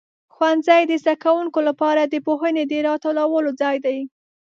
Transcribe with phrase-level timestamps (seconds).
[0.33, 3.99] ښوونځي د زده کوونکو لپاره د پوهنې د راټولو ځای دی.